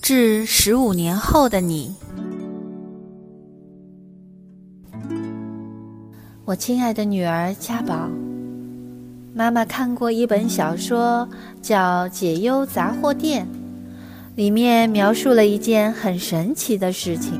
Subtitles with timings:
[0.00, 1.94] 致十五年后的你，
[6.46, 8.08] 我亲爱的女儿家宝，
[9.34, 11.28] 妈妈看过一本小说，
[11.60, 13.46] 叫《解忧杂货店》，
[14.36, 17.38] 里面描述了一件很神奇的事情。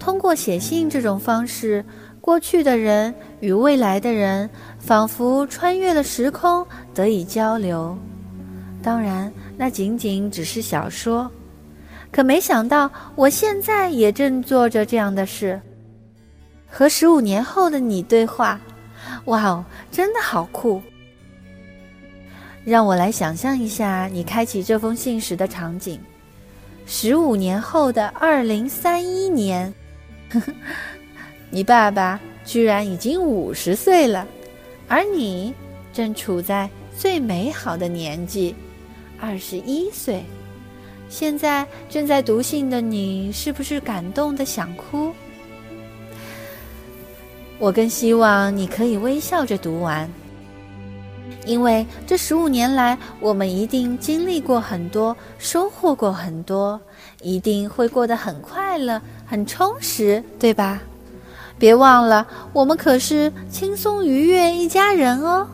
[0.00, 1.84] 通过写信这种方式，
[2.20, 4.50] 过去的人与未来的人
[4.80, 7.96] 仿佛穿越了时空，得以交流。
[8.82, 11.30] 当然，那仅仅只是小说。
[12.10, 15.60] 可没想到，我现在也正做着这样的事，
[16.68, 18.60] 和十五年后的你对话。
[19.24, 20.80] 哇哦，真的好酷！
[22.64, 25.98] 让我来想象一下你开启这封信时的场景：
[26.86, 29.72] 十五年后的二零三一年，
[31.50, 34.26] 你爸爸居然已经五十岁了，
[34.86, 35.54] 而你
[35.92, 38.54] 正处在最美好的年纪。
[39.22, 40.24] 二十一岁，
[41.08, 45.12] 现在正在读信的你，是不是感动的想哭？
[47.60, 50.10] 我更希望你可以微笑着读完，
[51.46, 56.80] 因为这十五年来，我们一定经历过很多，收获过很多，
[57.22, 60.82] 一定会过得很快乐、很充实，对吧？
[61.60, 65.46] 别忘了，我们可是轻松愉悦一家人哦。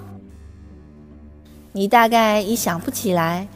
[1.72, 3.46] 你大概已想不起来。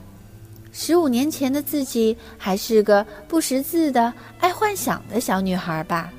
[0.72, 6.10] 十五年前的自己还是个不识字的、爱幻想的小女孩吧？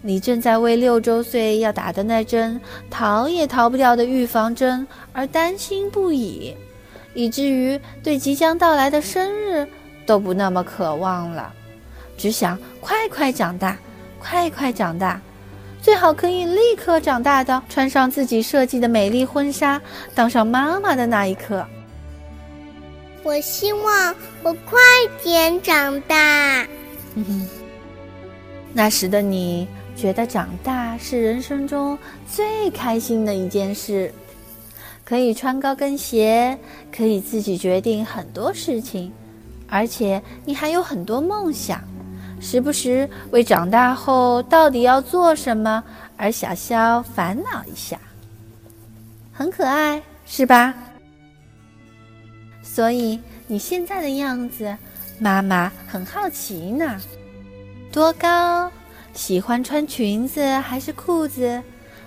[0.00, 6.56] 你正在为六周岁要打的那针逃也逃不掉的预防针而担心不已，
[7.14, 9.68] 以至于对即将到来的生日
[10.06, 11.52] 都不那么渴望了，
[12.16, 13.76] 只想快快长大，
[14.18, 15.20] 快快长大，
[15.82, 19.82] 最好可以立刻长大的穿上自己设计的美丽婚纱，
[20.14, 21.66] 当上妈妈的那一刻。
[23.28, 24.78] 我希望我快
[25.22, 26.66] 点长大。
[28.72, 34.10] 那时的你觉得长大是人生中最开心的一件事，
[35.04, 36.58] 可以穿高跟鞋，
[36.90, 39.12] 可以自己决定很多事情，
[39.68, 41.82] 而且你还有很多梦想，
[42.40, 45.84] 时不时为长大后到底要做什么
[46.16, 47.98] 而小小烦恼一下，
[49.34, 50.74] 很可爱，是吧？
[52.70, 54.76] 所以你现在的样子，
[55.18, 57.00] 妈妈很好奇呢。
[57.90, 58.70] 多高？
[59.14, 61.60] 喜欢穿裙子还是裤子？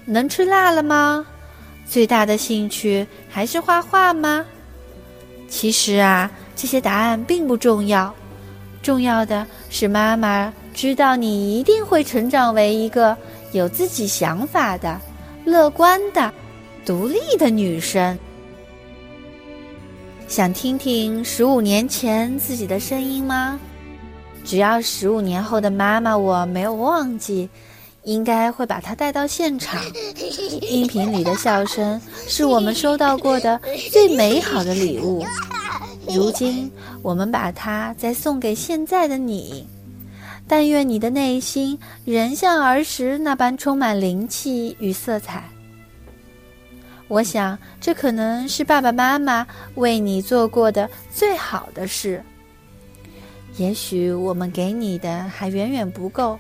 [0.06, 1.26] 能吃辣了吗？
[1.86, 4.46] 最大的兴趣还是画画吗？
[5.50, 8.14] 其实啊，这些答案并不重要，
[8.82, 13.18] 重要的是妈妈知道你一定会成长为一个
[13.52, 14.98] 有自己想法的、
[15.44, 16.32] 乐观的、
[16.86, 18.18] 独立的女生。
[20.32, 23.60] 想听听十五年前自己的声音吗？
[24.46, 27.50] 只要十五年后的妈妈我没有忘记，
[28.04, 29.84] 应该会把她带到现场。
[30.72, 32.00] 音频里的笑声
[32.30, 33.60] 是我们收到过的
[33.92, 35.26] 最美好的礼物。
[36.08, 36.72] 如今，
[37.02, 39.68] 我们把它再送给现在的你。
[40.48, 45.44] 但愿你的内心仍像儿时那般充满灵气与色彩。
[47.12, 49.46] 我想，这可能是爸爸妈妈
[49.76, 52.24] 为你做过的最好的事。
[53.58, 56.40] 也许我们给你的还远远不够，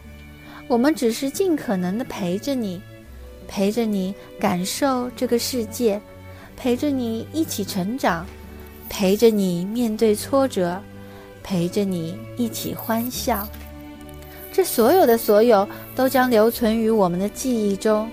[0.69, 2.81] 我们只是尽可能的陪着你，
[3.49, 5.99] 陪着你感受这个世界，
[6.55, 8.25] 陪着你一起成长，
[8.87, 10.81] 陪着你面对挫折，
[11.43, 13.45] 陪着你一起欢笑。
[14.53, 15.67] 这所有的所有，
[15.97, 18.09] 都将留存于我们的记忆中。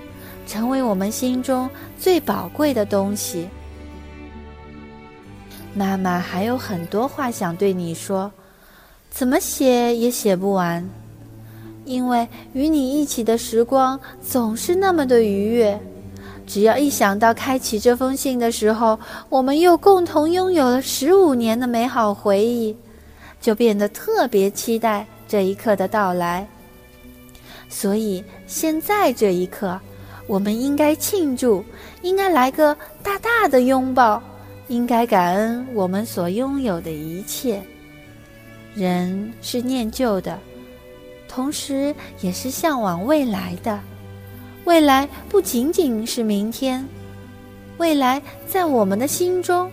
[0.49, 3.47] 成为我们心中最宝贵的东西。
[5.75, 8.33] 妈妈还有很多话想对你说，
[9.11, 10.89] 怎么写也写不完，
[11.85, 15.79] 因为与你一起的时光总是那么的愉悦。
[16.47, 18.99] 只要一想到开启这封信的时候，
[19.29, 22.75] 我们又共同拥有了十五年的美好回忆，
[23.39, 26.49] 就变得特别期待这一刻的到来。
[27.69, 29.79] 所以现在这一刻。
[30.29, 31.65] 我们应该庆祝，
[32.03, 34.23] 应该来个大大的拥抱，
[34.69, 37.61] 应该感恩我们所拥有的一切。
[38.75, 40.39] 人是念旧的，
[41.27, 43.81] 同时也是向往未来的。
[44.65, 46.87] 未来不仅仅是明天，
[47.79, 49.69] 未来在我们的心中。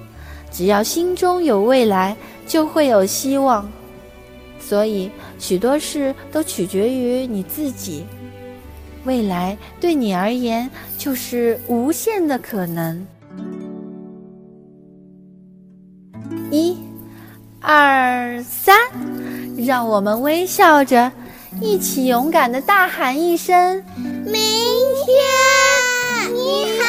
[0.51, 2.15] 只要心中有未来，
[2.47, 3.69] 就会有希望。
[4.57, 8.05] 所以，许多事都取决于你自己。
[9.05, 13.07] 未来对你而言就是无限的可能。
[16.51, 16.77] 一、
[17.61, 18.75] 二、三。
[19.57, 21.09] 让我们微笑着，
[21.61, 24.33] 一起勇敢的大喊一声：“明
[25.05, 25.15] 天
[26.33, 26.85] 你好，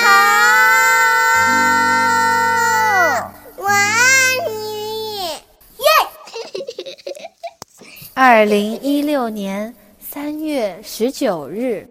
[3.56, 5.28] 我爱你！”
[5.78, 5.86] 耶！
[8.14, 11.88] 二零一六年三月十九日。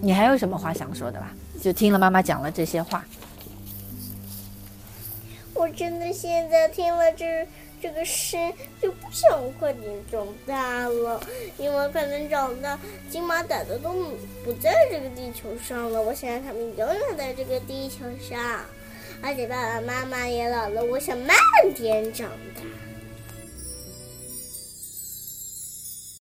[0.00, 1.32] 你还有什么话想说的吧？
[1.60, 3.04] 就听了妈妈讲了这些话，
[5.54, 7.48] 我真的现在听了这
[7.80, 11.20] 这个声，就不想快点长大了，
[11.58, 12.78] 因为快点长大，
[13.10, 13.90] 金马仔的都
[14.44, 16.00] 不在这个地球上了。
[16.00, 18.38] 我想让他们永远在这个地球上，
[19.22, 21.34] 而且爸爸妈妈也老了，我想慢
[21.74, 22.62] 点长大。